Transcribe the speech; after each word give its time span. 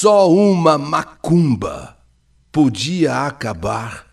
Só 0.00 0.30
uma 0.30 0.78
macumba 0.78 1.96
podia 2.52 3.26
acabar 3.26 4.06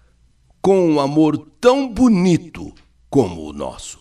com 0.60 0.80
um 0.90 1.00
amor 1.00 1.38
tão 1.62 1.88
bonito 1.88 2.74
como 3.08 3.48
o 3.48 3.54
nosso. 3.54 4.00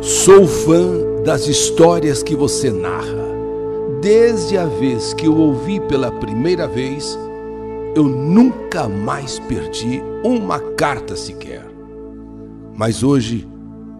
Sou 0.00 0.46
fã 0.46 1.20
das 1.24 1.48
histórias 1.48 2.22
que 2.22 2.36
você 2.36 2.70
narra. 2.70 3.26
Desde 4.00 4.56
a 4.56 4.66
vez 4.66 5.12
que 5.12 5.26
eu 5.26 5.36
ouvi 5.36 5.80
pela 5.80 6.12
primeira 6.12 6.68
vez, 6.68 7.18
eu 7.96 8.04
nunca 8.04 8.88
mais 8.88 9.36
perdi 9.40 10.00
uma 10.22 10.60
carta 10.76 11.16
sequer. 11.16 11.68
Mas 12.76 13.02
hoje, 13.02 13.48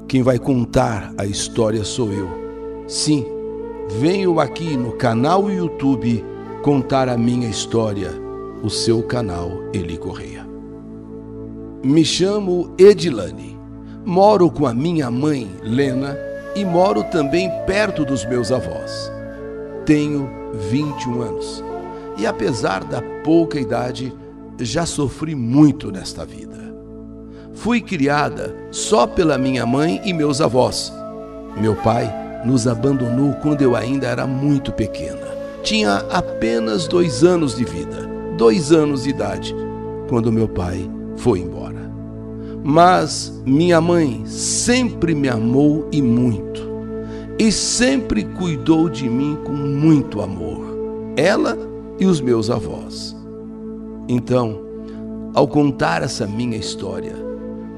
quem 0.06 0.22
vai 0.22 0.38
contar 0.38 1.12
a 1.18 1.26
história 1.26 1.82
sou 1.82 2.12
eu. 2.12 2.28
Sim, 2.86 3.41
venho 3.88 4.40
aqui 4.40 4.76
no 4.76 4.92
canal 4.92 5.50
YouTube 5.50 6.24
contar 6.62 7.08
a 7.08 7.16
minha 7.16 7.48
história, 7.48 8.10
o 8.62 8.70
seu 8.70 9.02
canal 9.02 9.50
Eli 9.72 9.98
Correia. 9.98 10.46
Me 11.84 12.04
chamo 12.04 12.72
Edilane, 12.78 13.58
moro 14.04 14.50
com 14.50 14.66
a 14.66 14.74
minha 14.74 15.10
mãe, 15.10 15.50
Lena, 15.62 16.16
e 16.54 16.64
moro 16.64 17.02
também 17.04 17.50
perto 17.66 18.04
dos 18.04 18.24
meus 18.24 18.52
avós. 18.52 19.10
Tenho 19.84 20.30
21 20.70 21.22
anos 21.22 21.64
e, 22.16 22.26
apesar 22.26 22.84
da 22.84 23.02
pouca 23.24 23.58
idade, 23.58 24.12
já 24.60 24.86
sofri 24.86 25.34
muito 25.34 25.90
nesta 25.90 26.24
vida. 26.24 26.52
Fui 27.54 27.80
criada 27.80 28.54
só 28.70 29.06
pela 29.06 29.36
minha 29.36 29.66
mãe 29.66 30.00
e 30.04 30.12
meus 30.12 30.40
avós. 30.40 30.92
Meu 31.56 31.74
pai 31.74 32.21
nos 32.44 32.66
abandonou 32.66 33.32
quando 33.34 33.62
eu 33.62 33.76
ainda 33.76 34.06
era 34.06 34.26
muito 34.26 34.72
pequena. 34.72 35.32
Tinha 35.62 35.98
apenas 36.10 36.88
dois 36.88 37.22
anos 37.22 37.56
de 37.56 37.64
vida, 37.64 38.08
dois 38.36 38.72
anos 38.72 39.04
de 39.04 39.10
idade, 39.10 39.54
quando 40.08 40.32
meu 40.32 40.48
pai 40.48 40.88
foi 41.16 41.40
embora. 41.40 41.90
Mas 42.64 43.40
minha 43.46 43.80
mãe 43.80 44.22
sempre 44.26 45.14
me 45.14 45.28
amou 45.28 45.88
e 45.92 46.02
muito, 46.02 46.62
e 47.38 47.50
sempre 47.50 48.24
cuidou 48.24 48.88
de 48.88 49.08
mim 49.08 49.36
com 49.44 49.52
muito 49.52 50.20
amor, 50.20 50.64
ela 51.16 51.56
e 51.98 52.06
os 52.06 52.20
meus 52.20 52.50
avós. 52.50 53.16
Então, 54.08 54.60
ao 55.34 55.46
contar 55.48 56.02
essa 56.02 56.26
minha 56.26 56.56
história, 56.56 57.14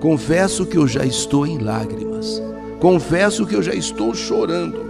confesso 0.00 0.66
que 0.66 0.76
eu 0.76 0.86
já 0.86 1.04
estou 1.04 1.46
em 1.46 1.58
lágrimas 1.58 2.42
Confesso 2.84 3.46
que 3.46 3.56
eu 3.56 3.62
já 3.62 3.72
estou 3.72 4.14
chorando. 4.14 4.84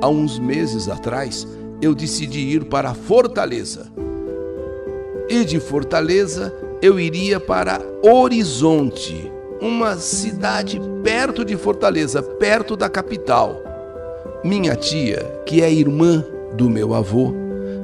Há 0.00 0.08
uns 0.08 0.38
meses 0.38 0.88
atrás, 0.88 1.46
eu 1.82 1.94
decidi 1.94 2.40
ir 2.40 2.64
para 2.64 2.94
Fortaleza. 2.94 3.92
E 5.28 5.44
de 5.44 5.60
Fortaleza, 5.60 6.54
eu 6.80 6.98
iria 6.98 7.38
para 7.38 7.82
Horizonte, 8.02 9.30
uma 9.60 9.98
cidade 9.98 10.80
perto 11.02 11.44
de 11.44 11.54
Fortaleza, 11.54 12.22
perto 12.22 12.74
da 12.78 12.88
capital. 12.88 13.62
Minha 14.42 14.74
tia, 14.74 15.42
que 15.44 15.60
é 15.60 15.70
irmã 15.70 16.24
do 16.54 16.70
meu 16.70 16.94
avô, 16.94 17.34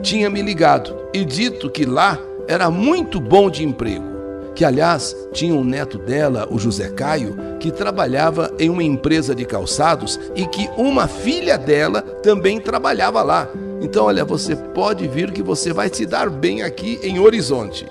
tinha 0.00 0.30
me 0.30 0.40
ligado 0.40 0.96
e 1.12 1.22
dito 1.22 1.68
que 1.68 1.84
lá 1.84 2.18
era 2.48 2.70
muito 2.70 3.20
bom 3.20 3.50
de 3.50 3.62
emprego 3.62 4.09
que 4.54 4.64
aliás 4.64 5.16
tinha 5.32 5.54
um 5.54 5.64
neto 5.64 5.98
dela, 5.98 6.48
o 6.50 6.58
José 6.58 6.88
Caio, 6.88 7.36
que 7.58 7.70
trabalhava 7.70 8.52
em 8.58 8.68
uma 8.68 8.82
empresa 8.82 9.34
de 9.34 9.44
calçados 9.44 10.18
e 10.34 10.46
que 10.46 10.68
uma 10.76 11.06
filha 11.06 11.56
dela 11.56 12.02
também 12.02 12.60
trabalhava 12.60 13.22
lá. 13.22 13.48
Então, 13.80 14.04
olha, 14.04 14.24
você 14.24 14.54
pode 14.54 15.08
vir 15.08 15.32
que 15.32 15.42
você 15.42 15.72
vai 15.72 15.88
se 15.92 16.04
dar 16.04 16.28
bem 16.28 16.62
aqui 16.62 16.98
em 17.02 17.18
Horizonte. 17.18 17.86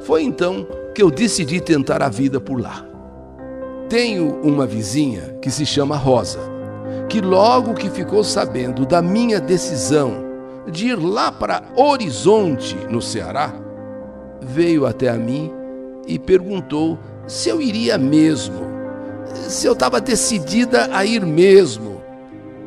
Foi 0.00 0.22
então 0.22 0.66
que 0.94 1.02
eu 1.02 1.10
decidi 1.10 1.60
tentar 1.60 2.02
a 2.02 2.08
vida 2.08 2.40
por 2.40 2.60
lá. 2.60 2.84
Tenho 3.88 4.40
uma 4.42 4.66
vizinha 4.66 5.36
que 5.40 5.50
se 5.50 5.64
chama 5.64 5.96
Rosa, 5.96 6.40
que 7.08 7.20
logo 7.20 7.74
que 7.74 7.88
ficou 7.88 8.24
sabendo 8.24 8.84
da 8.84 9.00
minha 9.00 9.40
decisão 9.40 10.24
de 10.70 10.88
ir 10.88 10.98
lá 10.98 11.30
para 11.30 11.62
Horizonte, 11.76 12.76
no 12.90 13.00
Ceará, 13.00 13.54
veio 14.40 14.86
até 14.86 15.08
a 15.08 15.14
mim 15.14 15.52
e 16.06 16.18
perguntou 16.18 16.98
se 17.26 17.48
eu 17.48 17.60
iria 17.60 17.98
mesmo, 17.98 18.60
se 19.48 19.66
eu 19.66 19.72
estava 19.72 20.00
decidida 20.00 20.88
a 20.92 21.04
ir 21.04 21.24
mesmo. 21.24 22.00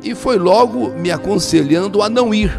E 0.02 0.14
foi 0.14 0.38
logo 0.38 0.90
me 0.90 1.10
aconselhando 1.10 2.02
a 2.02 2.08
não 2.08 2.32
ir. 2.32 2.58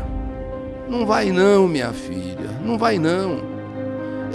Não 0.88 1.06
vai 1.06 1.32
não, 1.32 1.68
minha 1.68 1.92
filha, 1.92 2.50
não 2.64 2.78
vai 2.78 3.00
não. 3.00 3.40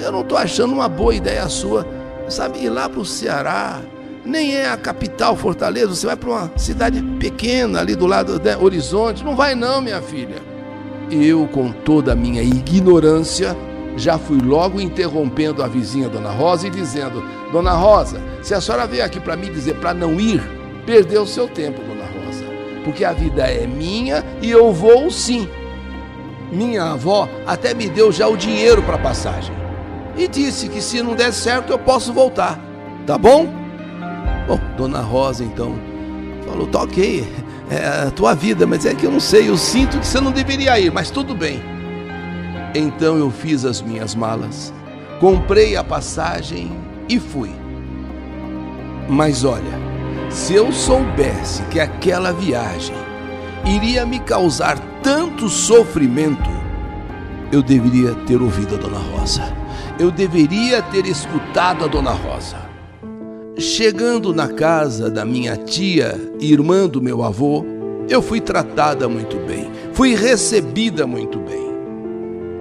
Eu 0.03 0.13
não 0.13 0.23
estou 0.23 0.37
achando 0.37 0.73
uma 0.73 0.89
boa 0.89 1.15
ideia 1.15 1.49
sua, 1.49 1.87
sabe, 2.29 2.65
ir 2.65 2.69
lá 2.69 2.89
para 2.89 3.01
o 3.01 3.05
Ceará. 3.05 3.81
Nem 4.25 4.57
é 4.57 4.69
a 4.69 4.77
capital 4.77 5.37
Fortaleza, 5.37 5.95
você 5.95 6.07
vai 6.07 6.17
para 6.17 6.29
uma 6.29 6.51
cidade 6.57 7.01
pequena 7.21 7.81
ali 7.81 7.95
do 7.95 8.07
lado 8.07 8.39
do 8.39 8.45
né, 8.45 8.57
Horizonte. 8.57 9.25
Não 9.25 9.37
vai 9.37 9.55
não, 9.55 9.81
minha 9.81 10.03
filha. 10.03 10.37
Eu, 11.11 11.47
com 11.47 11.71
toda 11.71 12.13
a 12.13 12.17
minha 12.17 12.43
ignorância, 12.43 13.57
já 13.97 14.19
fui 14.19 14.39
logo 14.39 14.81
interrompendo 14.81 15.63
a 15.63 15.67
vizinha 15.67 16.09
Dona 16.09 16.31
Rosa 16.31 16.67
e 16.67 16.71
dizendo: 16.71 17.25
Dona 17.51 17.73
Rosa, 17.73 18.21
se 18.43 18.55
a 18.55 18.61
senhora 18.61 18.87
veio 18.87 19.05
aqui 19.05 19.19
para 19.19 19.37
me 19.37 19.49
dizer 19.49 19.77
para 19.77 19.95
não 19.95 20.21
ir, 20.21 20.43
perdeu 20.85 21.23
o 21.23 21.27
seu 21.27 21.49
tempo, 21.49 21.81
Dona 21.81 22.05
Rosa, 22.05 22.45
porque 22.85 23.05
a 23.05 23.13
vida 23.13 23.45
é 23.45 23.67
minha 23.67 24.25
e 24.43 24.51
eu 24.51 24.73
vou 24.73 25.11
sim. 25.11 25.49
Minha 26.53 26.93
avó 26.93 27.29
até 27.47 27.75
me 27.75 27.89
deu 27.89 28.13
já 28.13 28.29
o 28.29 28.37
dinheiro 28.37 28.83
para 28.83 28.99
passagem 28.99 29.55
e 30.17 30.29
disse 30.29 30.69
que 30.69 30.81
se 30.81 31.03
não 31.03 31.15
der 31.15 31.33
certo 31.33 31.73
eu 31.73 31.79
posso 31.79 32.13
voltar, 32.13 32.59
tá 33.07 33.19
bom? 33.19 33.49
Bom, 34.47 34.61
Dona 34.77 35.01
Rosa 35.01 35.43
então 35.43 35.75
falou: 36.47 36.67
tá 36.67 36.83
ok, 36.83 37.27
é 37.71 38.07
a 38.07 38.11
tua 38.11 38.35
vida, 38.35 38.67
mas 38.67 38.87
é 38.87 38.95
que 38.95 39.05
eu 39.05 39.11
não 39.11 39.21
sei, 39.21 39.49
eu 39.49 39.57
sinto 39.57 39.99
que 39.99 40.07
você 40.07 40.21
não 40.21 40.31
deveria 40.31 40.79
ir, 40.79 40.93
mas 40.93 41.11
tudo 41.11 41.35
bem. 41.35 41.76
Então 42.77 43.17
eu 43.17 43.31
fiz 43.31 43.65
as 43.65 43.81
minhas 43.81 44.15
malas, 44.15 44.71
comprei 45.19 45.77
a 45.77 45.83
passagem 45.83 46.71
e 47.09 47.19
fui. 47.19 47.51
Mas 49.09 49.45
olha, 49.45 49.81
se 50.29 50.53
eu 50.53 50.71
soubesse 50.71 51.63
que 51.71 51.81
aquela 51.81 52.33
viagem 52.33 52.95
iria 53.65 54.05
me 54.05 54.21
causar 54.21 54.79
tanto 55.03 55.49
sofrimento, 55.49 56.51
eu 57.51 57.63
deveria 57.63 58.15
ter 58.27 58.43
ouvido 58.43 58.75
a 58.75 58.79
Dona 58.79 58.99
Rosa. 58.99 59.57
Eu 59.99 60.11
deveria 60.11 60.83
ter 60.83 61.07
escutado 61.07 61.83
a 61.83 61.89
Dona 61.89 62.11
Rosa. 62.11 62.59
Chegando 63.59 64.35
na 64.35 64.49
casa 64.49 65.11
da 65.11 65.25
minha 65.25 65.57
tia, 65.57 66.21
irmã 66.39 66.87
do 66.87 67.01
meu 67.01 67.23
avô, 67.23 67.65
eu 68.07 68.21
fui 68.21 68.39
tratada 68.39 69.09
muito 69.09 69.39
bem, 69.47 69.71
fui 69.95 70.15
recebida 70.15 71.07
muito 71.07 71.39
bem. 71.39 71.66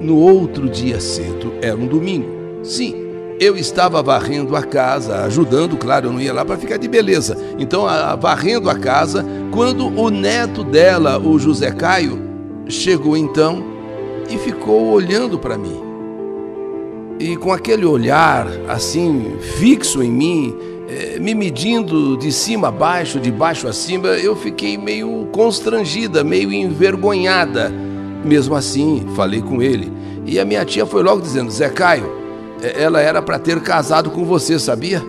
No 0.05 0.19
outro 0.19 0.69
dia 0.69 0.99
cedo, 0.99 1.53
era 1.63 1.75
um 1.75 1.87
domingo. 1.87 2.27
Sim, 2.61 2.93
eu 3.39 3.57
estava 3.57 4.03
varrendo 4.03 4.55
a 4.55 4.61
casa, 4.61 5.23
ajudando, 5.23 5.75
claro, 5.77 6.05
eu 6.05 6.13
não 6.13 6.21
ia 6.21 6.31
lá 6.31 6.45
para 6.45 6.57
ficar 6.57 6.77
de 6.77 6.87
beleza. 6.87 7.35
Então, 7.57 7.87
a, 7.87 8.15
varrendo 8.15 8.69
a 8.69 8.75
casa, 8.77 9.25
quando 9.51 9.87
o 9.99 10.11
neto 10.11 10.63
dela, 10.63 11.17
o 11.17 11.39
José 11.39 11.71
Caio, 11.71 12.21
chegou 12.67 13.17
então 13.17 13.65
e 14.29 14.37
ficou 14.37 14.91
olhando 14.91 15.39
para 15.39 15.57
mim. 15.57 15.81
E 17.19 17.35
com 17.35 17.51
aquele 17.51 17.83
olhar 17.83 18.47
assim, 18.67 19.37
fixo 19.57 20.03
em 20.03 20.11
mim, 20.11 20.55
eh, 20.87 21.17
me 21.19 21.33
medindo 21.33 22.15
de 22.15 22.31
cima 22.31 22.67
a 22.67 22.71
baixo, 22.71 23.19
de 23.19 23.31
baixo 23.31 23.67
a 23.67 23.73
cima, 23.73 24.09
eu 24.09 24.35
fiquei 24.35 24.77
meio 24.77 25.27
constrangida, 25.31 26.23
meio 26.23 26.53
envergonhada. 26.53 27.73
Mesmo 28.25 28.55
assim, 28.55 29.05
falei 29.15 29.41
com 29.41 29.61
ele. 29.61 29.91
E 30.25 30.39
a 30.39 30.45
minha 30.45 30.65
tia 30.65 30.85
foi 30.85 31.03
logo 31.03 31.21
dizendo: 31.21 31.51
Zé 31.51 31.69
Caio, 31.69 32.11
é, 32.61 32.81
ela 32.81 32.99
era 32.99 33.21
para 33.21 33.37
ter 33.37 33.61
casado 33.61 34.09
com 34.09 34.25
você, 34.25 34.57
sabia? 34.57 35.01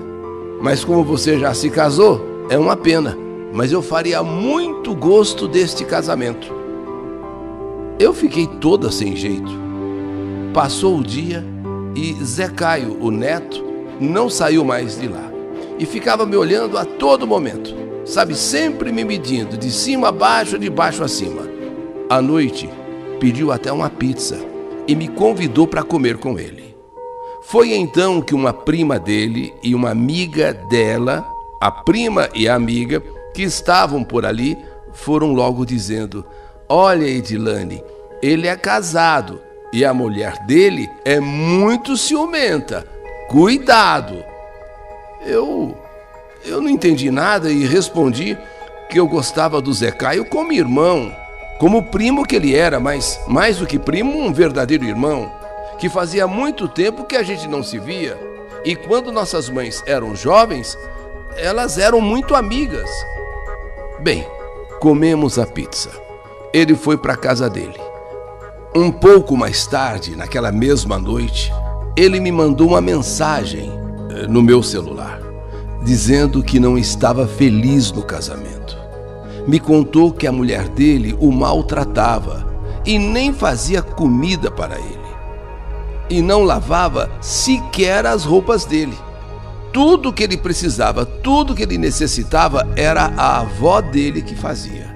Mas 0.60 0.84
como 0.84 1.02
você 1.02 1.38
já 1.38 1.54
se 1.54 1.70
casou, 1.70 2.20
é 2.50 2.58
uma 2.58 2.76
pena. 2.76 3.16
Mas 3.52 3.72
eu 3.72 3.80
faria 3.80 4.22
muito 4.22 4.94
gosto 4.94 5.48
deste 5.48 5.84
casamento. 5.84 6.54
Eu 7.98 8.12
fiquei 8.12 8.46
toda 8.46 8.90
sem 8.90 9.16
jeito. 9.16 9.50
Passou 10.52 10.98
o 10.98 11.02
dia 11.02 11.42
e 11.94 12.12
Zé 12.22 12.48
Caio, 12.48 12.98
o 13.00 13.10
neto, 13.10 13.64
não 13.98 14.28
saiu 14.28 14.62
mais 14.62 14.98
de 15.00 15.08
lá. 15.08 15.30
E 15.78 15.86
ficava 15.86 16.26
me 16.26 16.36
olhando 16.36 16.76
a 16.76 16.84
todo 16.84 17.26
momento, 17.26 17.74
sabe, 18.04 18.34
sempre 18.34 18.92
me 18.92 19.04
medindo, 19.04 19.56
de 19.56 19.70
cima 19.70 20.08
a 20.08 20.12
baixo, 20.12 20.58
de 20.58 20.68
baixo 20.68 21.02
a 21.02 21.08
cima. 21.08 21.42
À 22.08 22.20
noite, 22.20 22.68
pediu 23.18 23.52
até 23.52 23.72
uma 23.72 23.90
pizza 23.90 24.38
e 24.86 24.94
me 24.94 25.08
convidou 25.08 25.66
para 25.66 25.82
comer 25.82 26.16
com 26.16 26.38
ele. 26.38 26.76
Foi 27.42 27.74
então 27.74 28.20
que 28.20 28.34
uma 28.34 28.52
prima 28.52 28.98
dele 28.98 29.52
e 29.62 29.74
uma 29.74 29.90
amiga 29.90 30.52
dela, 30.52 31.26
a 31.60 31.70
prima 31.70 32.28
e 32.34 32.48
a 32.48 32.54
amiga, 32.54 33.02
que 33.34 33.42
estavam 33.42 34.02
por 34.02 34.24
ali, 34.24 34.56
foram 34.92 35.32
logo 35.32 35.64
dizendo: 35.64 36.24
Olha, 36.68 37.04
Edilane, 37.04 37.82
ele 38.22 38.48
é 38.48 38.56
casado 38.56 39.40
e 39.72 39.84
a 39.84 39.94
mulher 39.94 40.44
dele 40.46 40.88
é 41.04 41.20
muito 41.20 41.96
ciumenta. 41.96 42.86
Cuidado! 43.28 44.24
Eu 45.24 45.76
eu 46.44 46.60
não 46.60 46.68
entendi 46.68 47.10
nada 47.10 47.50
e 47.50 47.66
respondi 47.66 48.38
que 48.88 48.98
eu 48.98 49.08
gostava 49.08 49.60
do 49.60 49.72
Zé 49.72 49.90
Caio 49.90 50.24
como 50.24 50.52
irmão, 50.52 51.12
como 51.58 51.82
primo 51.84 52.24
que 52.24 52.36
ele 52.36 52.54
era, 52.54 52.78
mas 52.78 53.18
mais 53.26 53.58
do 53.58 53.66
que 53.66 53.78
primo, 53.78 54.18
um 54.18 54.32
verdadeiro 54.32 54.84
irmão, 54.84 55.30
que 55.78 55.88
fazia 55.88 56.26
muito 56.26 56.68
tempo 56.68 57.04
que 57.04 57.16
a 57.16 57.22
gente 57.22 57.48
não 57.48 57.62
se 57.62 57.78
via. 57.78 58.18
E 58.64 58.74
quando 58.74 59.12
nossas 59.12 59.48
mães 59.48 59.82
eram 59.86 60.14
jovens, 60.14 60.76
elas 61.36 61.78
eram 61.78 62.00
muito 62.00 62.34
amigas. 62.34 62.90
Bem, 64.00 64.26
comemos 64.80 65.38
a 65.38 65.46
pizza. 65.46 65.90
Ele 66.52 66.74
foi 66.74 66.96
para 66.96 67.16
casa 67.16 67.48
dele. 67.48 67.78
Um 68.74 68.90
pouco 68.90 69.36
mais 69.36 69.66
tarde, 69.66 70.16
naquela 70.16 70.52
mesma 70.52 70.98
noite, 70.98 71.52
ele 71.96 72.20
me 72.20 72.30
mandou 72.30 72.68
uma 72.68 72.80
mensagem 72.80 73.72
eh, 74.10 74.26
no 74.26 74.42
meu 74.42 74.62
celular, 74.62 75.20
dizendo 75.82 76.42
que 76.42 76.60
não 76.60 76.76
estava 76.76 77.26
feliz 77.26 77.90
no 77.90 78.02
casamento. 78.02 78.65
Me 79.46 79.60
contou 79.60 80.12
que 80.12 80.26
a 80.26 80.32
mulher 80.32 80.68
dele 80.68 81.16
o 81.20 81.30
maltratava 81.30 82.46
e 82.84 82.98
nem 82.98 83.32
fazia 83.32 83.82
comida 83.82 84.50
para 84.50 84.76
ele. 84.78 85.06
E 86.08 86.22
não 86.22 86.42
lavava 86.42 87.10
sequer 87.20 88.06
as 88.06 88.24
roupas 88.24 88.64
dele. 88.64 88.96
Tudo 89.72 90.12
que 90.12 90.22
ele 90.22 90.36
precisava, 90.36 91.04
tudo 91.04 91.54
que 91.54 91.62
ele 91.62 91.78
necessitava 91.78 92.66
era 92.76 93.12
a 93.16 93.40
avó 93.40 93.80
dele 93.80 94.22
que 94.22 94.34
fazia. 94.34 94.86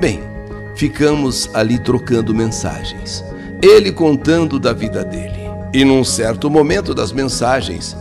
Bem, 0.00 0.32
Ficamos 0.74 1.50
ali 1.54 1.78
trocando 1.78 2.34
mensagens, 2.34 3.22
ele 3.62 3.92
contando 3.92 4.58
da 4.58 4.72
vida 4.72 5.04
dele. 5.04 5.42
E 5.72 5.84
num 5.84 6.02
certo 6.02 6.50
momento 6.50 6.94
das 6.94 7.12
mensagens, 7.12 7.96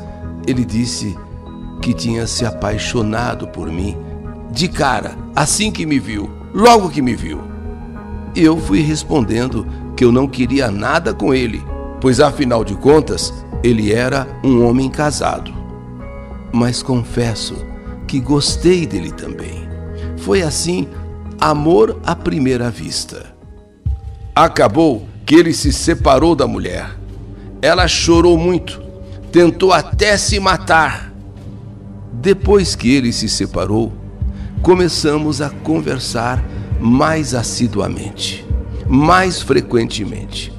ele 0.48 0.66
disse 0.66 1.18
que 1.82 1.94
tinha 1.94 2.26
se 2.26 2.46
apaixonado 2.46 3.48
por 3.48 3.70
mim 3.70 3.98
de 4.52 4.68
cara, 4.68 5.18
assim 5.36 5.72
que 5.72 5.86
me 5.86 5.98
viu, 5.98 6.30
logo 6.54 6.90
que 6.90 7.02
me 7.02 7.16
viu. 7.16 7.40
Eu 8.36 8.58
fui 8.58 8.82
respondendo 8.82 9.66
que 9.96 10.04
eu 10.04 10.12
não 10.12 10.28
queria 10.28 10.70
nada 10.70 11.14
com 11.14 11.34
ele, 11.34 11.64
pois 12.00 12.20
afinal 12.20 12.64
de 12.64 12.76
contas, 12.76 13.34
ele 13.64 13.94
era 13.94 14.28
um 14.44 14.66
homem 14.66 14.90
casado. 14.90 15.54
Mas 16.52 16.84
confesso 16.84 17.56
que 18.08 18.20
gostei 18.20 18.86
dele 18.86 19.12
também. 19.12 19.70
Foi 20.18 20.42
assim 20.42 20.88
amor 21.40 22.00
à 22.06 22.16
primeira 22.16 22.70
vista. 22.70 23.34
Acabou 24.36 25.08
que 25.26 25.36
ele 25.36 25.54
se 25.54 25.72
separou 25.72 26.36
da 26.36 26.46
mulher. 26.46 26.98
Ela 27.62 27.88
chorou 27.88 28.38
muito, 28.38 28.82
tentou 29.32 29.72
até 29.72 30.18
se 30.18 30.40
matar. 30.40 31.12
Depois 32.12 32.76
que 32.76 32.94
ele 32.94 33.14
se 33.14 33.30
separou, 33.30 34.01
começamos 34.62 35.42
a 35.42 35.50
conversar 35.50 36.44
mais 36.80 37.34
assiduamente, 37.34 38.46
mais 38.88 39.42
frequentemente. 39.42 40.54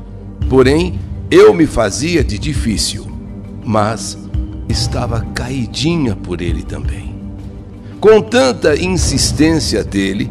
Porém, 0.49 0.99
eu 1.31 1.55
me 1.55 1.67
fazia 1.67 2.23
de 2.23 2.39
difícil, 2.39 3.07
mas 3.65 4.19
estava 4.69 5.21
caidinha 5.35 6.17
por 6.17 6.41
ele 6.41 6.63
também. 6.63 7.15
Com 8.01 8.21
tanta 8.21 8.75
insistência 8.77 9.85
dele, 9.85 10.31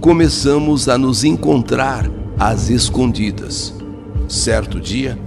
começamos 0.00 0.88
a 0.88 0.96
nos 0.96 1.22
encontrar 1.22 2.10
às 2.38 2.70
escondidas. 2.70 3.74
Certo 4.26 4.80
dia, 4.80 5.18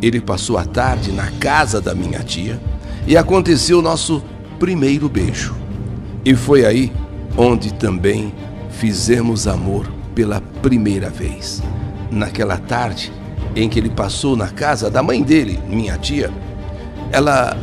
ele 0.00 0.20
passou 0.20 0.56
a 0.56 0.64
tarde 0.64 1.10
na 1.10 1.30
casa 1.32 1.80
da 1.80 1.94
minha 1.94 2.20
tia 2.20 2.60
e 3.06 3.16
aconteceu 3.16 3.82
nosso 3.82 4.22
primeiro 4.58 5.08
beijo. 5.08 5.54
E 6.24 6.34
foi 6.34 6.64
aí 6.64 6.92
onde 7.36 7.72
também 7.72 8.32
fizemos 8.70 9.46
amor 9.46 9.90
pela 10.14 10.40
primeira 10.62 11.10
vez. 11.10 11.62
Naquela 12.10 12.56
tarde 12.56 13.12
em 13.56 13.68
que 13.68 13.78
ele 13.78 13.90
passou 13.90 14.36
na 14.36 14.48
casa 14.48 14.90
da 14.90 15.02
mãe 15.02 15.22
dele, 15.22 15.60
minha 15.68 15.96
tia, 15.98 16.30
ela 17.10 17.56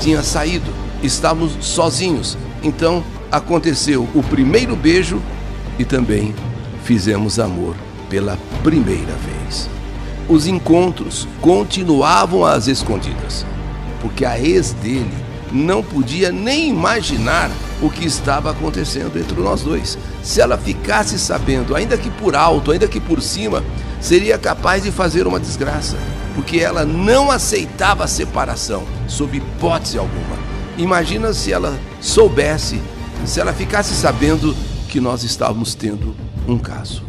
tinha 0.00 0.22
saído, 0.22 0.72
estávamos 1.02 1.52
sozinhos. 1.60 2.36
Então 2.62 3.02
aconteceu 3.30 4.08
o 4.14 4.22
primeiro 4.22 4.74
beijo 4.74 5.20
e 5.78 5.84
também 5.84 6.34
fizemos 6.84 7.38
amor 7.38 7.76
pela 8.08 8.38
primeira 8.62 9.12
vez. 9.14 9.68
Os 10.28 10.46
encontros 10.46 11.28
continuavam 11.40 12.44
às 12.44 12.66
escondidas, 12.66 13.46
porque 14.00 14.24
a 14.24 14.38
ex 14.38 14.72
dele 14.72 15.14
não 15.52 15.82
podia 15.82 16.32
nem 16.32 16.68
imaginar 16.68 17.50
o 17.80 17.90
que 17.90 18.06
estava 18.06 18.50
acontecendo 18.50 19.18
entre 19.18 19.40
nós 19.40 19.62
dois. 19.62 19.98
Se 20.22 20.40
ela 20.40 20.56
ficasse 20.56 21.18
sabendo, 21.18 21.74
ainda 21.74 21.96
que 21.96 22.10
por 22.10 22.34
alto, 22.34 22.72
ainda 22.72 22.88
que 22.88 23.00
por 23.00 23.20
cima, 23.20 23.62
seria 24.00 24.38
capaz 24.38 24.82
de 24.82 24.90
fazer 24.90 25.26
uma 25.26 25.40
desgraça, 25.40 25.96
porque 26.34 26.58
ela 26.58 26.84
não 26.84 27.30
aceitava 27.30 28.04
a 28.04 28.08
separação, 28.08 28.84
sob 29.08 29.36
hipótese 29.36 29.98
alguma. 29.98 30.36
Imagina 30.76 31.32
se 31.32 31.52
ela 31.52 31.78
soubesse, 32.00 32.80
se 33.24 33.40
ela 33.40 33.52
ficasse 33.52 33.94
sabendo 33.94 34.54
que 34.88 35.00
nós 35.00 35.22
estávamos 35.22 35.74
tendo 35.74 36.14
um 36.46 36.58
caso. 36.58 37.02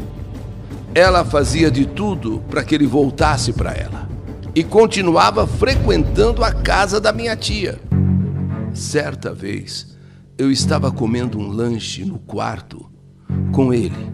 Ela 0.95 1.23
fazia 1.23 1.69
de 1.69 1.85
tudo 1.85 2.43
para 2.49 2.63
que 2.63 2.73
ele 2.73 2.87
voltasse 2.87 3.53
para 3.53 3.71
ela 3.71 4.07
e 4.55 4.63
continuava 4.63 5.45
frequentando 5.45 6.43
a 6.43 6.51
casa 6.51 6.99
da 6.99 7.13
minha 7.13 7.35
tia. 7.35 7.79
Certa 8.73 9.33
vez, 9.33 9.96
eu 10.37 10.51
estava 10.51 10.91
comendo 10.91 11.39
um 11.39 11.47
lanche 11.47 12.05
no 12.05 12.19
quarto 12.19 12.89
com 13.51 13.73
ele 13.73 14.11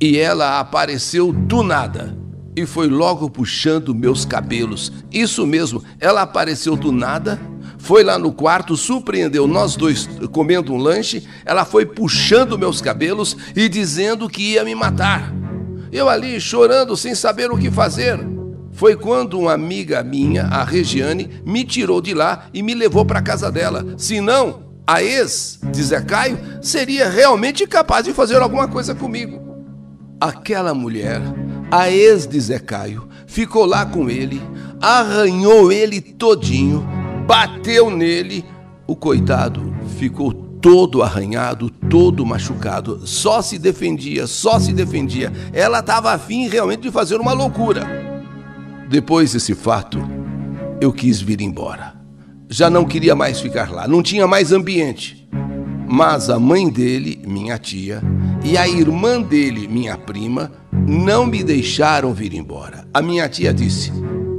e 0.00 0.18
ela 0.18 0.58
apareceu 0.58 1.32
do 1.32 1.62
nada 1.62 2.16
e 2.56 2.66
foi 2.66 2.88
logo 2.88 3.30
puxando 3.30 3.94
meus 3.94 4.24
cabelos. 4.24 4.92
Isso 5.12 5.46
mesmo, 5.46 5.82
ela 6.00 6.22
apareceu 6.22 6.76
do 6.76 6.90
nada 6.90 7.38
foi 7.80 8.04
lá 8.04 8.18
no 8.18 8.30
quarto, 8.30 8.76
surpreendeu 8.76 9.46
nós 9.46 9.74
dois 9.74 10.06
comendo 10.32 10.72
um 10.72 10.76
lanche. 10.76 11.24
Ela 11.46 11.64
foi 11.64 11.86
puxando 11.86 12.58
meus 12.58 12.80
cabelos 12.80 13.36
e 13.56 13.68
dizendo 13.68 14.28
que 14.28 14.52
ia 14.52 14.62
me 14.62 14.74
matar. 14.74 15.32
Eu 15.90 16.08
ali 16.08 16.38
chorando, 16.38 16.96
sem 16.96 17.14
saber 17.14 17.50
o 17.50 17.56
que 17.56 17.70
fazer. 17.70 18.20
Foi 18.70 18.94
quando 18.94 19.38
uma 19.38 19.54
amiga 19.54 20.04
minha, 20.04 20.44
a 20.44 20.62
Regiane, 20.62 21.42
me 21.44 21.64
tirou 21.64 22.00
de 22.00 22.14
lá 22.14 22.46
e 22.52 22.62
me 22.62 22.74
levou 22.74 23.04
para 23.04 23.22
casa 23.22 23.50
dela. 23.50 23.84
Senão, 23.96 24.69
a 24.86 25.02
ex 25.02 25.58
de 25.70 25.82
Zé 25.82 26.00
Caio 26.00 26.38
seria 26.62 27.08
realmente 27.08 27.66
capaz 27.66 28.04
de 28.04 28.12
fazer 28.12 28.40
alguma 28.40 28.68
coisa 28.68 28.94
comigo. 28.94 29.40
Aquela 30.20 30.74
mulher, 30.74 31.20
a 31.70 31.90
ex 31.90 32.26
de 32.26 32.40
Zé 32.40 32.58
Caio, 32.58 33.08
ficou 33.26 33.64
lá 33.64 33.86
com 33.86 34.10
ele, 34.10 34.42
arranhou 34.80 35.70
ele 35.70 36.00
todinho 36.00 37.00
bateu 37.30 37.90
nele, 37.90 38.44
o 38.88 38.96
coitado 38.96 39.72
ficou 39.96 40.32
todo 40.32 41.00
arranhado, 41.00 41.70
todo 41.70 42.26
machucado, 42.26 43.06
só 43.06 43.40
se 43.40 43.56
defendia, 43.56 44.26
só 44.26 44.58
se 44.58 44.72
defendia. 44.72 45.32
Ela 45.52 45.78
estava 45.78 46.10
afim 46.10 46.48
realmente 46.48 46.82
de 46.82 46.90
fazer 46.90 47.20
uma 47.20 47.32
loucura. 47.32 47.86
Depois 48.88 49.32
desse 49.32 49.54
fato, 49.54 50.00
eu 50.80 50.92
quis 50.92 51.20
vir 51.20 51.40
embora. 51.40 51.89
Já 52.52 52.68
não 52.68 52.84
queria 52.84 53.14
mais 53.14 53.40
ficar 53.40 53.70
lá, 53.70 53.86
não 53.86 54.02
tinha 54.02 54.26
mais 54.26 54.50
ambiente. 54.50 55.24
Mas 55.88 56.28
a 56.28 56.36
mãe 56.36 56.68
dele, 56.68 57.22
minha 57.24 57.56
tia, 57.56 58.02
e 58.44 58.58
a 58.58 58.66
irmã 58.66 59.22
dele, 59.22 59.68
minha 59.68 59.96
prima, 59.96 60.50
não 60.72 61.24
me 61.26 61.44
deixaram 61.44 62.12
vir 62.12 62.34
embora. 62.34 62.88
A 62.92 63.00
minha 63.00 63.28
tia 63.28 63.54
disse: 63.54 63.92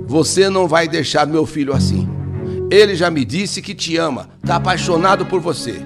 Você 0.06 0.50
não 0.50 0.68
vai 0.68 0.90
deixar 0.90 1.26
meu 1.26 1.46
filho 1.46 1.74
assim. 1.74 2.06
Ele 2.70 2.96
já 2.96 3.10
me 3.10 3.24
disse 3.24 3.62
que 3.62 3.74
te 3.74 3.96
ama, 3.96 4.28
está 4.44 4.58
apaixonado 4.58 5.26
por 5.26 5.40
você. 5.40 5.82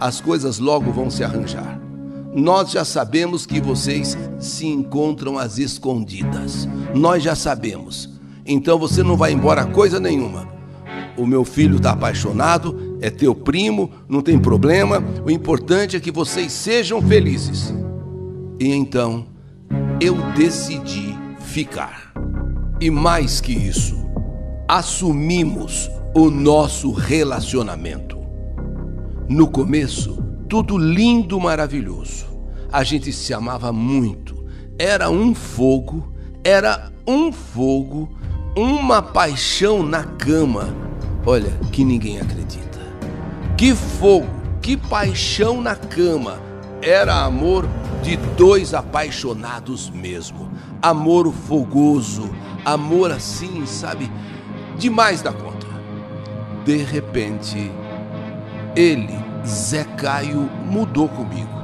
As 0.00 0.20
coisas 0.20 0.58
logo 0.58 0.90
vão 0.90 1.08
se 1.08 1.22
arranjar. 1.22 1.80
Nós 2.34 2.72
já 2.72 2.84
sabemos 2.84 3.46
que 3.46 3.60
vocês 3.60 4.18
se 4.40 4.66
encontram 4.66 5.38
às 5.38 5.58
escondidas. 5.58 6.68
Nós 6.92 7.22
já 7.22 7.36
sabemos. 7.36 8.10
Então 8.44 8.80
você 8.80 9.04
não 9.04 9.16
vai 9.16 9.30
embora 9.30 9.64
coisa 9.64 10.00
nenhuma. 10.00 10.57
O 11.18 11.26
meu 11.26 11.44
filho 11.44 11.78
está 11.78 11.90
apaixonado, 11.90 12.96
é 13.00 13.10
teu 13.10 13.34
primo, 13.34 13.90
não 14.08 14.22
tem 14.22 14.38
problema. 14.38 15.02
O 15.26 15.30
importante 15.30 15.96
é 15.96 16.00
que 16.00 16.12
vocês 16.12 16.52
sejam 16.52 17.02
felizes. 17.02 17.74
E 18.60 18.68
então 18.68 19.26
eu 20.00 20.14
decidi 20.36 21.16
ficar. 21.40 22.12
E 22.80 22.88
mais 22.88 23.40
que 23.40 23.52
isso, 23.52 23.98
assumimos 24.68 25.90
o 26.14 26.30
nosso 26.30 26.92
relacionamento. 26.92 28.16
No 29.28 29.48
começo, 29.48 30.22
tudo 30.48 30.78
lindo, 30.78 31.40
maravilhoso. 31.40 32.26
A 32.70 32.84
gente 32.84 33.12
se 33.12 33.34
amava 33.34 33.72
muito, 33.72 34.46
era 34.78 35.10
um 35.10 35.34
fogo, 35.34 36.12
era 36.44 36.92
um 37.04 37.32
fogo, 37.32 38.08
uma 38.56 39.02
paixão 39.02 39.82
na 39.82 40.04
cama. 40.04 40.87
Olha, 41.26 41.50
que 41.72 41.84
ninguém 41.84 42.20
acredita. 42.20 42.78
Que 43.56 43.74
fogo, 43.74 44.28
que 44.62 44.76
paixão 44.76 45.60
na 45.60 45.74
cama. 45.74 46.40
Era 46.80 47.24
amor 47.24 47.68
de 48.02 48.16
dois 48.36 48.72
apaixonados 48.72 49.90
mesmo. 49.90 50.50
Amor 50.80 51.32
fogoso, 51.32 52.30
amor 52.64 53.10
assim, 53.10 53.66
sabe? 53.66 54.10
Demais 54.78 55.22
da 55.22 55.32
conta. 55.32 55.66
De 56.64 56.76
repente, 56.76 57.70
ele, 58.76 59.18
Zé 59.44 59.84
Caio, 59.84 60.48
mudou 60.66 61.08
comigo. 61.08 61.58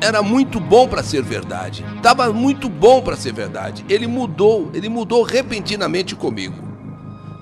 Era 0.00 0.22
muito 0.22 0.60
bom 0.60 0.86
para 0.86 1.02
ser 1.02 1.22
verdade. 1.22 1.84
Tava 2.02 2.32
muito 2.32 2.68
bom 2.68 3.00
para 3.00 3.16
ser 3.16 3.32
verdade. 3.32 3.84
Ele 3.88 4.06
mudou, 4.06 4.70
ele 4.74 4.88
mudou 4.88 5.22
repentinamente 5.22 6.14
comigo. 6.14 6.54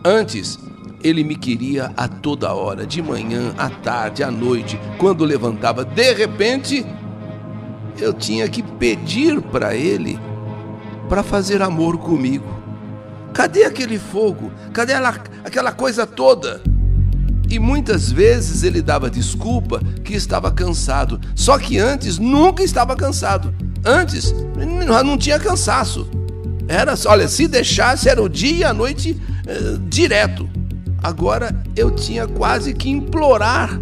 Antes, 0.05 0.59
ele 1.03 1.23
me 1.23 1.37
queria 1.37 1.93
a 1.97 2.09
toda 2.09 2.53
hora, 2.53 2.87
de 2.87 3.03
manhã, 3.03 3.55
à 3.57 3.69
tarde, 3.71 4.23
à 4.23 4.31
noite, 4.31 4.79
quando 4.99 5.25
levantava. 5.25 5.85
De 5.85 6.13
repente, 6.13 6.85
eu 7.99 8.13
tinha 8.13 8.49
que 8.49 8.63
pedir 8.63 9.41
para 9.41 9.75
ele 9.75 10.19
para 11.09 11.23
fazer 11.23 11.63
amor 11.63 11.99
comigo. 11.99 12.57
Cadê 13.33 13.65
aquele 13.65 13.99
fogo? 13.99 14.51
Cadê 14.73 14.95
aquela 15.45 15.73
coisa 15.73 16.07
toda? 16.07 16.63
E 17.49 17.59
muitas 17.59 18.11
vezes 18.11 18.63
ele 18.63 18.83
dava 18.83 19.09
desculpa 19.09 19.81
que 20.03 20.15
estava 20.15 20.51
cansado. 20.51 21.21
Só 21.35 21.59
que 21.59 21.79
antes 21.79 22.19
nunca 22.19 22.63
estava 22.63 22.97
cansado. 22.97 23.55
Antes 23.85 24.35
não 25.05 25.17
tinha 25.17 25.39
cansaço. 25.39 26.09
Era, 26.67 26.95
olha, 27.07 27.29
se 27.29 27.47
deixasse 27.47 28.09
era 28.09 28.21
o 28.21 28.29
dia 28.29 28.57
e 28.57 28.65
a 28.65 28.73
noite 28.73 29.21
eh, 29.47 29.79
direto. 29.89 30.49
Agora 31.07 31.57
eu 31.77 31.93
tinha 31.93 32.27
quase 32.27 32.75
que 32.75 32.91
implorar 32.91 33.81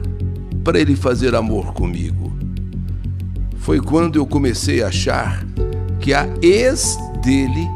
para 0.62 0.78
ele 0.78 0.94
fazer 0.94 1.34
amor 1.34 1.72
comigo. 1.72 2.36
Foi 3.56 3.80
quando 3.80 4.16
eu 4.16 4.26
comecei 4.26 4.82
a 4.82 4.88
achar 4.88 5.42
que 5.98 6.12
a 6.12 6.28
ex 6.42 6.98
dele 7.22 7.66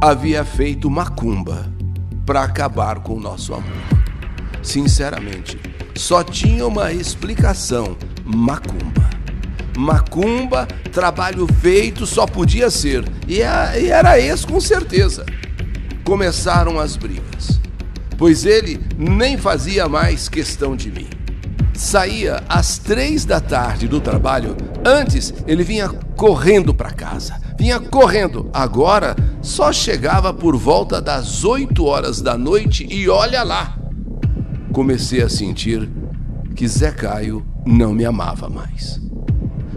havia 0.00 0.44
feito 0.44 0.90
macumba 0.90 1.70
para 2.26 2.42
acabar 2.42 2.98
com 2.98 3.14
o 3.14 3.20
nosso 3.20 3.54
amor. 3.54 3.70
Sinceramente, 4.60 5.56
só 5.94 6.24
tinha 6.24 6.66
uma 6.66 6.92
explicação: 6.92 7.96
macumba. 8.24 9.08
Macumba, 9.78 10.66
trabalho 10.92 11.46
feito, 11.60 12.06
só 12.06 12.26
podia 12.26 12.70
ser. 12.70 13.04
E 13.28 13.40
era 13.40 14.18
esse 14.18 14.44
com 14.44 14.60
certeza. 14.60 15.24
Começaram 16.02 16.80
as 16.80 16.96
brigas, 16.96 17.60
pois 18.22 18.46
ele 18.46 18.78
nem 18.96 19.36
fazia 19.36 19.88
mais 19.88 20.28
questão 20.28 20.76
de 20.76 20.92
mim. 20.92 21.08
Saía 21.74 22.40
às 22.48 22.78
três 22.78 23.24
da 23.24 23.40
tarde 23.40 23.88
do 23.88 24.00
trabalho. 24.00 24.56
Antes 24.84 25.34
ele 25.44 25.64
vinha 25.64 25.88
correndo 25.88 26.72
para 26.72 26.92
casa, 26.92 27.40
vinha 27.58 27.80
correndo. 27.80 28.48
Agora 28.54 29.16
só 29.42 29.72
chegava 29.72 30.32
por 30.32 30.56
volta 30.56 31.02
das 31.02 31.42
oito 31.44 31.84
horas 31.84 32.22
da 32.22 32.38
noite 32.38 32.86
e 32.88 33.08
olha 33.08 33.42
lá 33.42 33.76
comecei 34.72 35.20
a 35.20 35.28
sentir 35.28 35.90
que 36.54 36.68
Zé 36.68 36.92
Caio 36.92 37.44
não 37.66 37.92
me 37.92 38.04
amava 38.04 38.48
mais. 38.48 39.00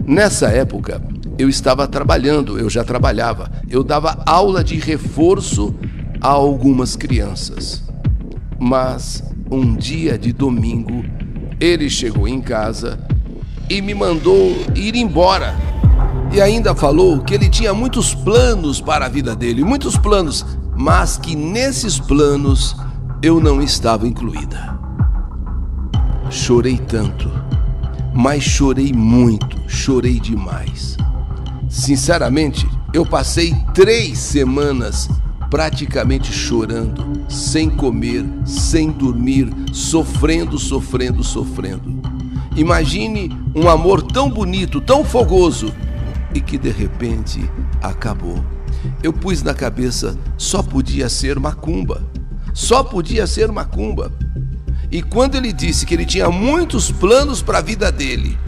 Nessa 0.06 0.50
época, 0.50 1.02
eu 1.36 1.48
estava 1.48 1.88
trabalhando, 1.88 2.60
eu 2.60 2.70
já 2.70 2.84
trabalhava, 2.84 3.50
eu 3.68 3.82
dava 3.82 4.22
aula 4.24 4.62
de 4.62 4.76
reforço 4.76 5.74
a 6.20 6.28
algumas 6.28 6.94
crianças. 6.94 7.85
Mas 8.58 9.22
um 9.50 9.74
dia 9.74 10.18
de 10.18 10.32
domingo, 10.32 11.04
ele 11.60 11.88
chegou 11.88 12.26
em 12.26 12.40
casa 12.40 12.98
e 13.68 13.80
me 13.80 13.94
mandou 13.94 14.56
ir 14.74 14.94
embora. 14.96 15.54
E 16.32 16.40
ainda 16.40 16.74
falou 16.74 17.20
que 17.20 17.34
ele 17.34 17.48
tinha 17.48 17.72
muitos 17.72 18.14
planos 18.14 18.80
para 18.80 19.06
a 19.06 19.08
vida 19.08 19.34
dele, 19.34 19.64
muitos 19.64 19.96
planos, 19.96 20.44
mas 20.76 21.16
que 21.16 21.34
nesses 21.34 21.98
planos 21.98 22.76
eu 23.22 23.40
não 23.40 23.62
estava 23.62 24.06
incluída. 24.06 24.76
Chorei 26.30 26.76
tanto, 26.76 27.30
mas 28.14 28.42
chorei 28.42 28.92
muito, 28.92 29.56
chorei 29.68 30.18
demais. 30.18 30.96
Sinceramente, 31.68 32.68
eu 32.92 33.06
passei 33.06 33.54
três 33.72 34.18
semanas 34.18 35.08
praticamente 35.50 36.32
chorando, 36.32 37.24
sem 37.28 37.70
comer, 37.70 38.24
sem 38.44 38.90
dormir, 38.90 39.52
sofrendo, 39.72 40.58
sofrendo, 40.58 41.22
sofrendo. 41.22 42.00
Imagine 42.56 43.30
um 43.54 43.68
amor 43.68 44.02
tão 44.02 44.30
bonito, 44.30 44.80
tão 44.80 45.04
fogoso 45.04 45.72
e 46.34 46.40
que 46.40 46.58
de 46.58 46.70
repente 46.70 47.48
acabou. 47.82 48.42
Eu 49.02 49.12
pus 49.12 49.42
na 49.42 49.54
cabeça 49.54 50.18
só 50.36 50.62
podia 50.62 51.08
ser 51.08 51.38
macumba. 51.38 52.02
Só 52.52 52.82
podia 52.82 53.26
ser 53.26 53.52
macumba. 53.52 54.10
E 54.90 55.02
quando 55.02 55.34
ele 55.34 55.52
disse 55.52 55.84
que 55.84 55.94
ele 55.94 56.06
tinha 56.06 56.30
muitos 56.30 56.90
planos 56.90 57.42
para 57.42 57.58
a 57.58 57.62
vida 57.62 57.90
dele 57.92 58.38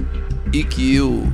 e 0.53 0.65
que 0.65 0.95
eu 0.95 1.31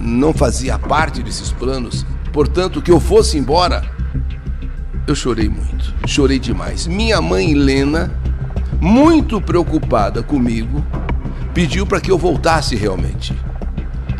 não 0.00 0.32
fazia 0.32 0.78
parte 0.78 1.22
desses 1.22 1.52
planos, 1.52 2.06
portanto, 2.32 2.80
que 2.80 2.90
eu 2.90 3.00
fosse 3.00 3.36
embora, 3.36 3.93
eu 5.06 5.14
chorei 5.14 5.48
muito, 5.48 5.94
chorei 6.06 6.38
demais. 6.38 6.86
Minha 6.86 7.20
mãe 7.20 7.52
Helena, 7.52 8.12
muito 8.80 9.40
preocupada 9.40 10.22
comigo, 10.22 10.84
pediu 11.52 11.86
para 11.86 12.00
que 12.00 12.10
eu 12.10 12.18
voltasse 12.18 12.76
realmente. 12.76 13.34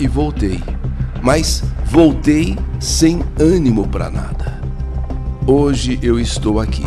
E 0.01 0.09
voltei, 0.09 0.63
mas 1.23 1.63
voltei 1.87 2.59
sem 2.81 3.23
ânimo 3.39 3.87
para 3.89 4.11
nada. 4.11 4.61
Hoje 5.47 5.99
eu 6.03 6.19
estou 6.19 6.59
aqui 6.61 6.85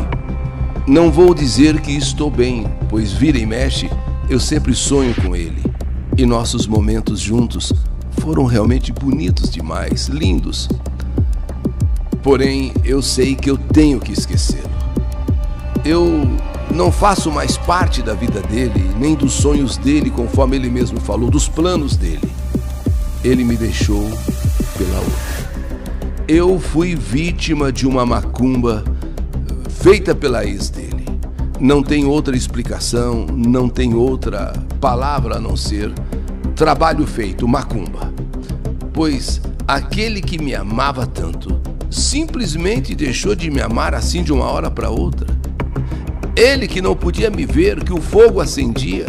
não 0.88 1.12
vou 1.12 1.34
dizer 1.34 1.82
que 1.82 1.92
estou 1.92 2.32
bem, 2.32 2.66
pois 2.88 3.12
vira 3.12 3.38
e 3.38 3.46
mexe, 3.46 3.90
eu 4.30 4.40
sempre 4.40 4.74
sonho 4.74 5.14
com 5.16 5.36
ele. 5.36 5.62
E 6.18 6.26
nossos 6.26 6.66
momentos 6.66 7.20
juntos 7.20 7.74
foram 8.22 8.46
realmente 8.46 8.94
bonitos 8.94 9.50
demais, 9.50 10.08
lindos. 10.08 10.70
Porém, 12.28 12.74
eu 12.84 13.02
sei 13.02 13.36
que 13.36 13.50
eu 13.50 13.58
tenho 13.58 14.02
que 14.02 14.12
esquecê-lo. 14.12 14.70
Eu 15.86 16.30
não 16.70 16.92
faço 16.92 17.32
mais 17.32 17.56
parte 17.56 18.02
da 18.02 18.14
vida 18.14 18.42
dele, 18.42 18.92
nem 19.00 19.16
dos 19.16 19.32
sonhos 19.32 19.78
dele, 19.78 20.12
conforme 20.12 20.58
ele 20.58 20.70
mesmo 20.70 21.00
falou, 21.00 21.30
dos 21.30 21.48
planos 21.48 21.96
dele. 21.96 22.30
Ele 23.24 23.46
me 23.46 23.56
deixou 23.56 24.04
pela 24.78 25.00
outra. 25.00 26.26
Eu 26.28 26.60
fui 26.60 26.98
vítima 26.98 27.72
de 27.72 27.88
uma 27.88 28.06
macumba 28.06 28.84
feita 29.70 30.14
pela 30.14 30.46
ex 30.46 30.70
dele. 30.70 31.06
Não 31.62 31.82
tem 31.82 32.04
outra 32.04 32.36
explicação, 32.36 33.26
não 33.26 33.70
tem 33.70 33.94
outra 33.94 34.52
palavra 34.82 35.38
a 35.38 35.40
não 35.40 35.56
ser 35.56 35.94
trabalho 36.58 37.08
feito, 37.08 37.48
macumba. 37.48 38.14
Pois 38.92 39.40
aquele 39.68 40.22
que 40.22 40.42
me 40.42 40.56
amava 40.56 41.06
tanto 41.06 41.60
simplesmente 41.90 42.96
deixou 42.96 43.36
de 43.36 43.52
me 43.52 43.62
amar 43.62 43.94
assim 43.94 44.24
de 44.24 44.32
uma 44.32 44.46
hora 44.46 44.72
para 44.72 44.90
outra. 44.90 45.28
Ele 46.36 46.68
que 46.68 46.82
não 46.82 46.96
podia 46.96 47.30
me 47.30 47.46
ver, 47.46 47.84
que 47.84 47.92
o 47.92 48.02
fogo 48.02 48.40
acendia. 48.40 49.08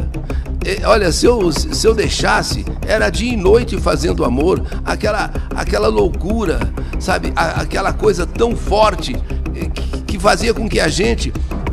Olha, 0.85 1.13
se 1.13 1.27
eu, 1.27 1.53
se 1.53 1.87
eu 1.87 1.95
deixasse, 1.95 2.65
era 2.87 3.09
dia 3.11 3.33
e 3.33 3.37
noite 3.37 3.79
fazendo 3.79 4.25
amor, 4.25 4.63
aquela, 4.85 5.31
aquela 5.55 5.89
loucura, 5.89 6.59
sabe? 6.99 7.33
aquela 7.37 7.93
coisa 7.93 8.27
tão 8.27 8.57
forte 8.57 9.15
que 10.07 10.19
fazia 10.19 10.53
com 10.53 10.69
que 10.69 10.81
a 10.81 10.89
gente 10.89 11.33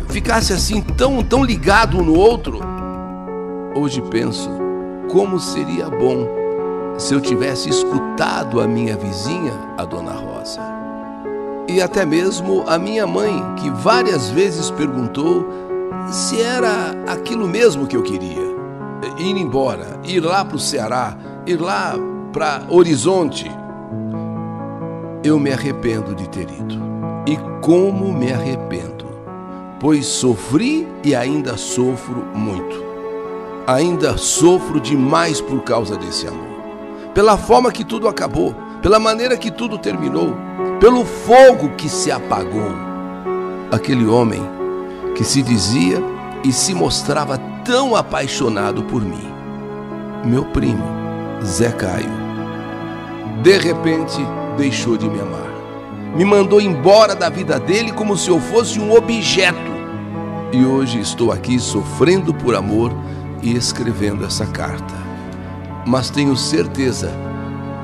ficasse 0.10 0.54
assim 0.54 0.82
tão, 0.82 1.24
tão 1.24 1.44
ligado 1.44 1.98
um 1.98 2.04
no 2.04 2.15
outro. 2.15 2.60
Hoje 3.75 4.01
penso 4.10 4.50
como 5.10 5.39
seria 5.39 5.89
bom 5.89 6.44
se 6.97 7.13
eu 7.13 7.19
tivesse 7.19 7.69
escutado 7.69 8.61
a 8.61 8.67
minha 8.67 8.95
vizinha, 8.95 9.53
a 9.77 9.83
dona 9.83 10.13
Rosa. 10.13 10.61
E 11.67 11.81
até 11.81 12.05
mesmo 12.05 12.63
a 12.67 12.77
minha 12.77 13.05
mãe, 13.05 13.43
que 13.57 13.69
várias 13.69 14.29
vezes 14.29 14.69
perguntou 14.71 15.45
se 16.09 16.41
era 16.41 16.95
aquilo 17.07 17.47
mesmo 17.47 17.87
que 17.87 17.97
eu 17.97 18.03
queria. 18.03 18.45
Ir 19.17 19.35
embora, 19.35 19.99
ir 20.03 20.19
lá 20.19 20.45
para 20.45 20.55
o 20.55 20.59
Ceará, 20.59 21.17
ir 21.45 21.59
lá 21.59 21.95
para 22.31 22.63
Horizonte. 22.69 23.51
Eu 25.23 25.39
me 25.39 25.51
arrependo 25.51 26.15
de 26.15 26.29
ter 26.29 26.49
ido. 26.49 26.75
E 27.27 27.37
como 27.61 28.13
me 28.13 28.31
arrependo, 28.31 29.05
pois 29.79 30.05
sofri 30.05 30.87
e 31.03 31.15
ainda 31.15 31.57
sofro 31.57 32.23
muito. 32.33 32.85
Ainda 33.65 34.15
sofro 34.17 34.79
demais 34.79 35.41
por 35.41 35.63
causa 35.63 35.97
desse 35.97 36.27
amor. 36.27 36.54
Pela 37.15 37.38
forma 37.38 37.72
que 37.72 37.86
tudo 37.86 38.10
acabou, 38.10 38.53
pela 38.81 39.00
maneira 39.00 39.38
que 39.38 39.50
tudo 39.50 39.77
terminou, 39.77 40.36
pelo 40.81 41.05
fogo 41.05 41.69
que 41.77 41.88
se 41.88 42.12
apagou. 42.12 42.74
Aquele 43.72 44.05
homem 44.05 44.43
que 45.15 45.24
se 45.24 45.41
dizia 45.41 46.03
e 46.43 46.51
se 46.51 46.74
mostrava 46.74 47.38
tão 47.63 47.95
apaixonado 47.95 48.84
por 48.84 49.01
mim. 49.01 49.31
Meu 50.25 50.43
primo, 50.43 50.84
Zé 51.41 51.72
Caio, 51.72 52.12
de 53.41 53.57
repente 53.60 54.19
deixou 54.57 54.98
de 54.98 55.10
me 55.10 55.22
amar. 55.22 55.50
Me 56.17 56.25
mandou 56.25 56.60
embora 56.60 57.15
da 57.15 57.29
vida 57.29 57.57
dele 57.57 57.93
como 57.93 58.17
se 58.17 58.29
eu 58.29 58.41
fosse 58.41 58.77
um 58.77 58.93
objeto. 58.93 59.72
E 60.51 60.65
hoje 60.65 61.00
estou 61.00 61.31
aqui 61.31 61.60
sofrendo 61.60 62.34
por 62.34 62.55
amor 62.55 62.91
e 63.41 63.55
escrevendo 63.55 64.25
essa 64.25 64.45
carta. 64.45 65.04
Mas 65.86 66.10
tenho 66.10 66.36
certeza 66.36 67.12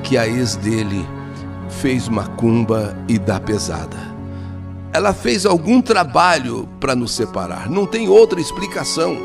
que 0.04 0.18
a 0.18 0.28
ex 0.28 0.56
dele 0.56 1.08
fez 1.70 2.10
macumba 2.10 2.98
e 3.08 3.20
dá 3.20 3.40
pesada. 3.40 4.12
Ela 4.92 5.14
fez 5.14 5.46
algum 5.46 5.82
trabalho 5.82 6.68
para 6.80 6.96
nos 6.96 7.14
separar, 7.14 7.70
não 7.70 7.86
tem 7.86 8.10
outra 8.10 8.42
explicação. 8.42 9.16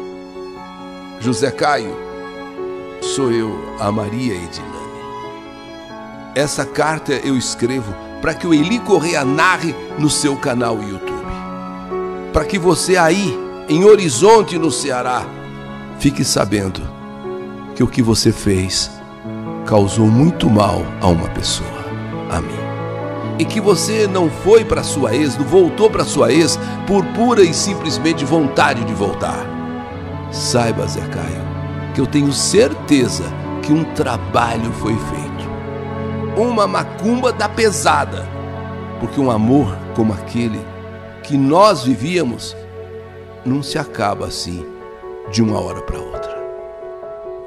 José 1.20 1.50
Caio, 1.50 1.96
sou 3.00 3.32
eu, 3.32 3.58
a 3.80 3.90
Maria 3.90 4.34
Edilane. 4.34 4.76
Essa 6.34 6.66
carta 6.66 7.14
eu 7.14 7.36
escrevo 7.36 7.94
para 8.20 8.34
que 8.34 8.46
o 8.46 8.52
Eli 8.52 8.78
Correia 8.80 9.24
narre 9.24 9.74
no 9.98 10.10
seu 10.10 10.36
canal 10.36 10.82
YouTube. 10.82 11.16
Para 12.32 12.44
que 12.44 12.58
você 12.58 12.98
aí, 12.98 13.34
em 13.68 13.84
Horizonte, 13.84 14.58
no 14.58 14.70
Ceará, 14.70 15.26
fique 15.98 16.22
sabendo 16.22 16.95
que 17.76 17.82
o 17.82 17.86
que 17.86 18.02
você 18.02 18.32
fez 18.32 18.90
causou 19.66 20.06
muito 20.06 20.48
mal 20.48 20.82
a 21.00 21.08
uma 21.08 21.28
pessoa, 21.28 21.84
a 22.30 22.40
mim. 22.40 22.56
E 23.38 23.44
que 23.44 23.60
você 23.60 24.06
não 24.06 24.30
foi 24.30 24.64
para 24.64 24.82
sua 24.82 25.14
ex, 25.14 25.36
não 25.36 25.44
voltou 25.44 25.90
para 25.90 26.02
sua 26.02 26.32
ex 26.32 26.58
por 26.86 27.04
pura 27.08 27.42
e 27.42 27.52
simplesmente 27.52 28.24
vontade 28.24 28.82
de 28.82 28.94
voltar. 28.94 29.46
Saiba, 30.32 30.86
Zé 30.86 31.02
Caio, 31.08 31.44
que 31.94 32.00
eu 32.00 32.06
tenho 32.06 32.32
certeza 32.32 33.24
que 33.62 33.74
um 33.74 33.84
trabalho 33.92 34.72
foi 34.72 34.96
feito. 34.96 36.40
Uma 36.40 36.66
macumba 36.66 37.30
da 37.30 37.48
pesada. 37.48 38.26
Porque 39.00 39.20
um 39.20 39.30
amor 39.30 39.76
como 39.94 40.14
aquele 40.14 40.60
que 41.22 41.36
nós 41.36 41.84
vivíamos 41.84 42.56
não 43.44 43.62
se 43.62 43.78
acaba 43.78 44.26
assim 44.26 44.64
de 45.30 45.42
uma 45.42 45.60
hora 45.60 45.82
para 45.82 45.98
outra. 45.98 46.25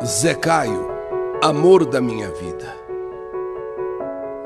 Zé 0.05 0.33
Caio, 0.33 0.87
amor 1.43 1.85
da 1.85 1.99
minha 1.99 2.31
vida. 2.31 2.73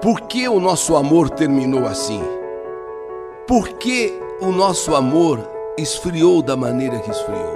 Por 0.01 0.21
que 0.21 0.49
o 0.49 0.59
nosso 0.59 0.95
amor 0.95 1.29
terminou 1.29 1.85
assim? 1.85 2.23
Por 3.45 3.69
que 3.69 4.19
o 4.41 4.47
nosso 4.47 4.95
amor 4.95 5.47
esfriou 5.77 6.41
da 6.41 6.57
maneira 6.57 6.97
que 6.97 7.11
esfriou? 7.11 7.53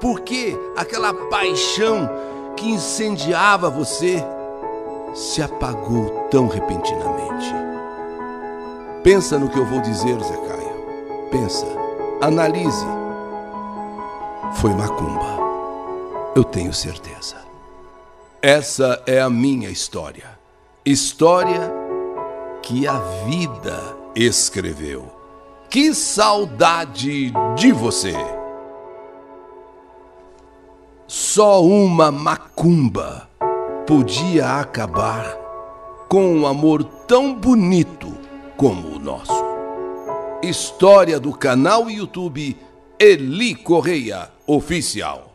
Por 0.00 0.20
que 0.20 0.56
aquela 0.76 1.12
paixão 1.12 2.08
que 2.56 2.70
incendiava 2.70 3.68
você 3.68 4.24
se 5.12 5.42
apagou 5.42 6.28
tão 6.30 6.46
repentinamente? 6.46 7.52
Pensa 9.02 9.40
no 9.40 9.48
que 9.48 9.58
eu 9.58 9.66
vou 9.66 9.80
dizer, 9.80 10.16
Zé 10.20 10.36
Caio. 10.36 11.28
Pensa, 11.32 11.66
analise. 12.20 12.86
Foi 14.54 14.72
macumba. 14.72 15.47
Eu 16.38 16.44
tenho 16.44 16.72
certeza. 16.72 17.34
Essa 18.40 19.02
é 19.08 19.20
a 19.20 19.28
minha 19.28 19.68
história. 19.68 20.38
História 20.86 21.68
que 22.62 22.86
a 22.86 22.96
vida 23.26 23.76
escreveu. 24.14 25.10
Que 25.68 25.92
saudade 25.92 27.32
de 27.56 27.72
você! 27.72 28.14
Só 31.08 31.60
uma 31.60 32.12
macumba 32.12 33.28
podia 33.84 34.60
acabar 34.60 35.36
com 36.08 36.36
um 36.36 36.46
amor 36.46 36.84
tão 36.84 37.34
bonito 37.34 38.16
como 38.56 38.94
o 38.94 38.98
nosso. 39.00 39.44
História 40.40 41.18
do 41.18 41.32
canal 41.32 41.90
YouTube 41.90 42.56
Eli 42.96 43.56
Correia 43.56 44.30
Oficial. 44.46 45.27